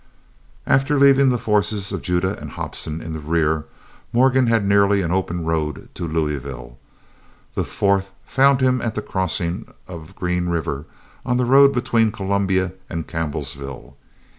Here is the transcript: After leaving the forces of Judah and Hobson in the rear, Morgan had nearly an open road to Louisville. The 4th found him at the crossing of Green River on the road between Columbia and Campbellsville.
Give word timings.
After 0.65 0.97
leaving 0.97 1.29
the 1.29 1.37
forces 1.37 1.91
of 1.91 2.01
Judah 2.01 2.35
and 2.39 2.49
Hobson 2.53 3.01
in 3.03 3.13
the 3.13 3.19
rear, 3.19 3.65
Morgan 4.11 4.47
had 4.47 4.65
nearly 4.65 5.03
an 5.03 5.11
open 5.11 5.45
road 5.45 5.89
to 5.93 6.07
Louisville. 6.07 6.79
The 7.53 7.61
4th 7.61 8.05
found 8.25 8.61
him 8.61 8.81
at 8.81 8.95
the 8.95 9.03
crossing 9.03 9.71
of 9.87 10.15
Green 10.15 10.47
River 10.47 10.87
on 11.23 11.37
the 11.37 11.45
road 11.45 11.71
between 11.71 12.11
Columbia 12.11 12.73
and 12.89 13.07
Campbellsville. 13.07 13.95